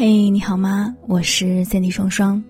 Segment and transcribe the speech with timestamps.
[0.00, 0.94] 嘿，你好吗？
[1.08, 2.40] 我是三 D 双双，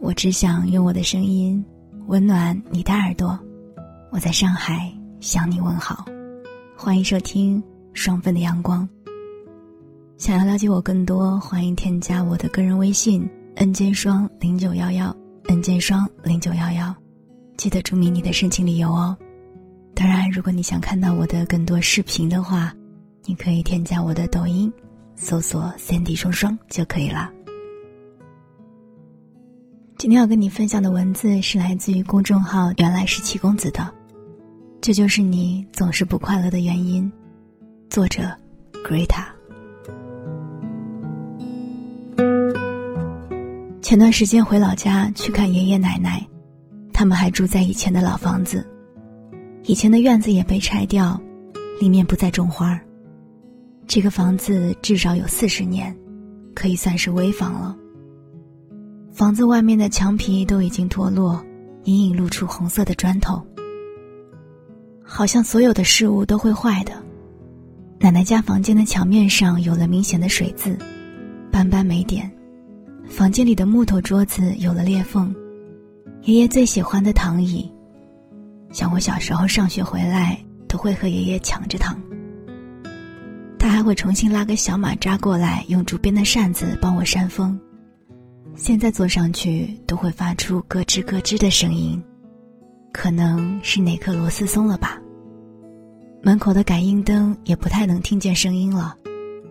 [0.00, 1.62] 我只想用我的声音
[2.06, 3.38] 温暖你的耳朵。
[4.10, 6.06] 我在上海向你问好，
[6.74, 7.62] 欢迎收听
[7.92, 8.88] 双份的阳光。
[10.16, 15.14] 想要了解我更多，欢迎添加我的个人微信：n 键双零九幺幺
[15.48, 16.96] ，n 键双零九幺幺。
[17.58, 19.14] 记得注明你的申请理由哦。
[19.94, 22.72] 当然，如果你想看到我的更多视频的话，
[23.26, 24.72] 你可以添加我的抖音。
[25.16, 27.30] 搜索“三 D 双双”就可以了。
[29.98, 33.92] 今天要跟你分享的文字是来自于公众号“原来是七公子”的，
[34.80, 37.10] 这就是你总是不快乐的原因。
[37.88, 38.30] 作者
[38.84, 39.24] ：Greta。
[43.80, 46.24] 前段时间回老家去看爷爷奶奶，
[46.92, 48.66] 他们还住在以前的老房子，
[49.64, 51.18] 以前的院子也被拆掉，
[51.80, 52.85] 里面不再种花儿。
[53.86, 55.96] 这个房子至少有四十年，
[56.54, 57.76] 可以算是危房了。
[59.12, 61.42] 房子外面的墙皮都已经脱落，
[61.84, 63.40] 隐隐露出红色的砖头。
[65.02, 66.92] 好像所有的事物都会坏的。
[68.00, 70.76] 奶奶家房间的墙面上有了明显的水渍，
[71.50, 72.30] 斑斑没点。
[73.08, 75.32] 房间里的木头桌子有了裂缝。
[76.22, 77.70] 爷爷最喜欢的躺椅，
[78.72, 81.96] 像我小时候上学回来都会和爷爷抢着躺。
[83.76, 87.60] 他会重新拉个小马扎过来，用竹编的扇子帮我扇风。
[88.54, 92.02] 现在坐上去都会发出咯吱咯吱的声音，
[92.90, 94.98] 可能是哪颗螺丝松了吧。
[96.22, 98.96] 门口的感应灯也不太能听见声音了，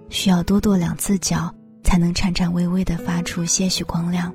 [0.10, 1.54] 需要多跺两次脚
[1.84, 4.34] 才能颤颤巍巍地发出些许光亮。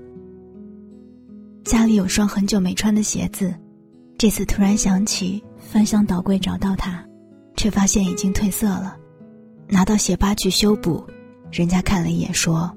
[1.64, 3.52] 家里有双很久没穿的鞋子，
[4.16, 7.04] 这次突然想起翻箱倒柜找到它，
[7.56, 8.96] 却发现已经褪色了。
[9.70, 11.06] 拿到鞋吧去修补，
[11.52, 12.70] 人家看了一眼说：“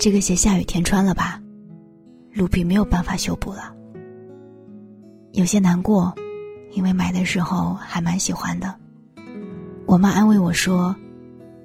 [0.00, 1.40] 这个鞋下雨天穿了吧，
[2.32, 3.72] 卢比没有办法修补了。”
[5.32, 6.12] 有些难过，
[6.72, 8.74] 因为买的时候还蛮喜欢的。
[9.86, 10.94] 我妈安慰我说：“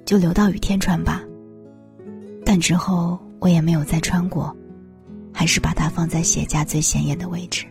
[0.06, 1.20] 就留到雨天穿吧。”
[2.46, 4.56] 但之后我也没有再穿过，
[5.32, 7.66] 还是把它放在鞋架最显眼的位置。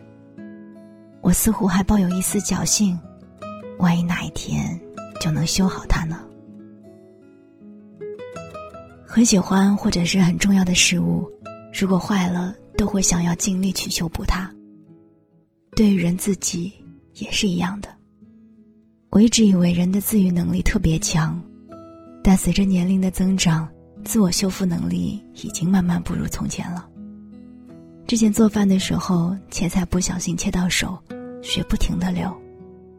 [1.22, 2.98] 我似乎还抱有一丝侥幸，
[3.78, 4.78] 万一哪一天
[5.20, 6.20] 就能修好它呢？
[9.14, 11.24] 很喜欢或者是很重要的事物，
[11.72, 14.52] 如果坏了，都会想要尽力去修补它。
[15.76, 16.72] 对于人自己
[17.14, 17.88] 也是一样的。
[19.10, 21.40] 我一直以为人的自愈能力特别强，
[22.24, 23.68] 但随着年龄的增长，
[24.04, 26.84] 自我修复能力已经慢慢不如从前了。
[28.08, 30.98] 之前做饭的时候，切菜不小心切到手，
[31.40, 32.36] 血不停的流，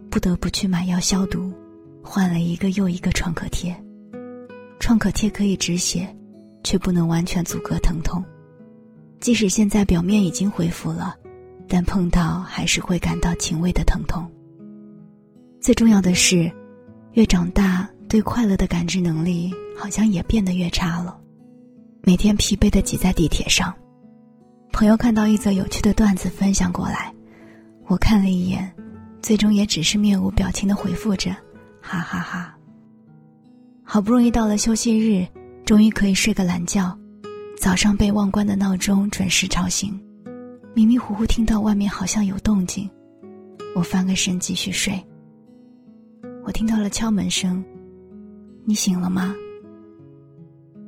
[0.09, 1.52] 不得不去买药消毒，
[2.02, 3.76] 换了一个又一个创可贴。
[4.80, 6.08] 创可贴可以止血，
[6.63, 8.24] 却不能完全阻隔疼痛。
[9.19, 11.16] 即使现在表面已经恢复了，
[11.68, 14.30] 但碰到还是会感到轻微的疼痛。
[15.59, 16.52] 最重要的是，
[17.14, 21.18] 越长大，对快乐的感知能力好像也变得越差了。
[22.03, 23.74] 每天疲惫的挤在地铁上，
[24.72, 27.12] 朋友看到一则有趣的段子分享过来，
[27.88, 28.72] 我看了一眼，
[29.24, 31.31] 最终也只是面无表情的回复着
[31.81, 32.55] ：“哈哈哈。”
[33.88, 35.25] 好不容易到了休息日，
[35.63, 36.97] 终于可以睡个懒觉。
[37.57, 39.97] 早上被忘关的闹钟准时吵醒，
[40.73, 42.90] 迷迷糊糊听到外面好像有动静，
[43.75, 45.00] 我翻个身继续睡。
[46.44, 47.63] 我听到了敲门声，
[48.66, 49.34] 你醒了吗？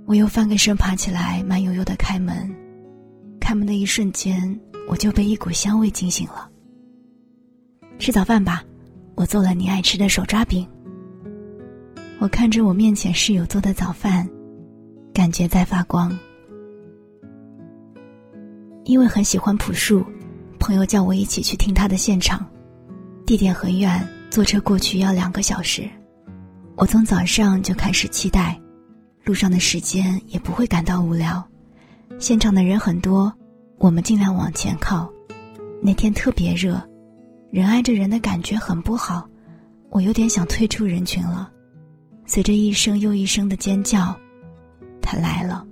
[0.06, 2.54] 我又翻个身爬起来，慢悠悠的开门。
[3.40, 4.60] 开门的一瞬间，
[4.90, 6.50] 我就被一股香味惊醒了。
[8.00, 8.64] 吃早饭吧，
[9.16, 10.68] 我做了你爱吃的手抓饼。
[12.20, 14.28] 我看着我面前室友做的早饭，
[15.14, 16.18] 感觉在发光。
[18.86, 20.04] 因为很喜欢朴树，
[20.58, 22.44] 朋友叫我一起去听他的现场，
[23.24, 25.88] 地点很远，坐车过去要两个小时。
[26.76, 28.60] 我从早上就开始期待，
[29.24, 31.48] 路上的时间也不会感到无聊。
[32.18, 33.32] 现场的人很多，
[33.78, 35.08] 我们尽量往前靠。
[35.84, 36.82] 那天特别热，
[37.52, 39.30] 人挨着人的感觉很不好，
[39.92, 41.52] 我有点想退出人群了。
[42.28, 44.16] 随着一声又一声的尖叫，
[45.02, 45.66] 他来了。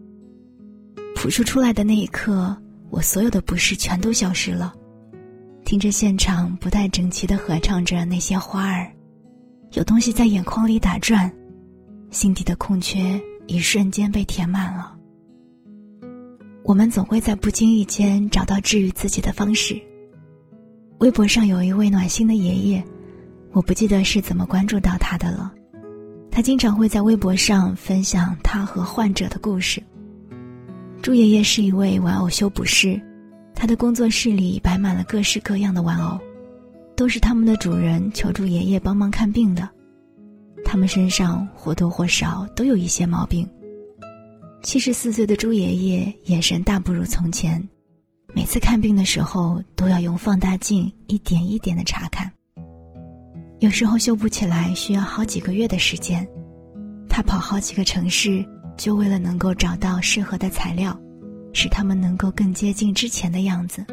[1.13, 2.55] 朴树出来的那一刻，
[2.89, 4.73] 我所有的不适全都消失了。
[5.65, 8.89] 听着现场不太整齐的合唱着那些花儿，
[9.73, 11.29] 有东西在眼眶里打转，
[12.09, 14.95] 心底的空缺一瞬间被填满了。
[16.63, 19.79] 我们总会在不经意间找到治愈自己的方式。
[20.99, 22.83] 微博上有一位暖心的爷爷，
[23.51, 25.53] 我不记得是怎么关注到他的了。
[26.35, 29.81] 他经常会在微博上分享他和患者的故事，
[31.01, 33.01] 朱爷爷是一位玩偶修补师，
[33.55, 36.19] 他的工作室里摆满了各式各样的玩偶，
[36.93, 39.69] 都是他们的主人求助爷爷帮忙看病的。
[40.65, 43.49] 他们身上或多或少都有一些毛病。
[44.61, 47.65] 七十四岁的朱爷爷眼神大不如从前，
[48.33, 52.29] 每次看病的时候都要用放大镜一点一点的查看。
[53.59, 56.27] 有时候修补起来需要好几个月的时间，
[57.09, 58.45] 他跑好几个城市，
[58.77, 60.97] 就为了能够找到适合的材料，
[61.53, 63.85] 使他们能够更接近之前的样子。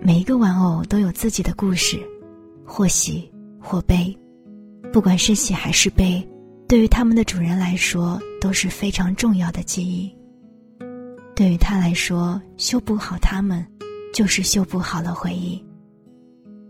[0.00, 2.00] 每一个玩偶都有自己的故事，
[2.64, 3.30] 或喜
[3.60, 4.16] 或悲，
[4.92, 6.26] 不管是喜还是悲。
[6.66, 10.14] 对于他们的主人来说都是非常重要的记忆。
[11.34, 13.66] 对于他来说，修补好他们，
[14.12, 15.62] 就是修补好了回忆。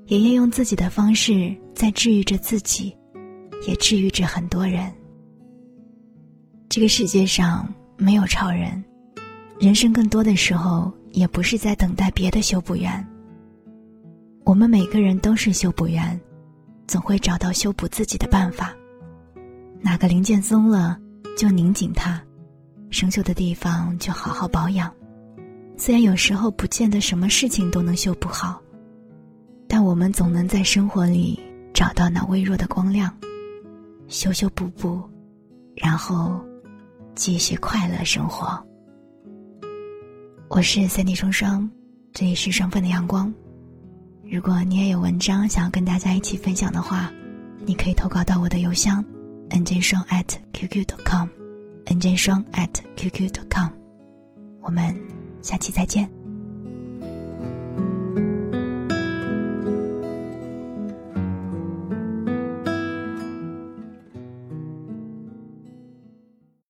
[0.09, 2.97] 爷爷用自己的方式在治愈着自己，
[3.67, 4.91] 也治愈着很多人。
[6.67, 8.83] 这个世界上没有超人，
[9.61, 13.07] 人生更多的时候也不是在等待别的修补员。
[14.45, 16.19] 我们每个人都是修补员，
[16.87, 18.75] 总会找到修补自己的办法。
[19.79, 20.99] 哪个零件松了，
[21.37, 22.19] 就拧紧它；
[22.89, 24.91] 生锈的地方就好好保养。
[25.77, 28.59] 虽然有时候不见得什么事情都能修补好，
[29.89, 31.41] 我们总能在生活里
[31.73, 33.11] 找到那微弱的光亮，
[34.07, 35.03] 修修补补，
[35.75, 36.39] 然后
[37.15, 38.63] 继续快乐生活。
[40.51, 41.67] 我是三 D 双双，
[42.13, 43.33] 这里是双份的阳光。
[44.31, 47.11] 如果你也有文章想要跟大家一起分享的话，
[47.65, 49.03] 你可以投稿到我的邮箱。
[49.49, 53.71] n j 双 at qq.com，n j 双 at qq.com，
[54.61, 54.95] 我们
[55.41, 56.18] 下期再见。